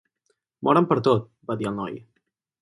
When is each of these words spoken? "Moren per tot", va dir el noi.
"Moren 0.67 0.87
per 0.93 0.97
tot", 1.09 1.29
va 1.51 1.59
dir 1.61 1.69
el 1.73 1.79
noi. 1.83 2.01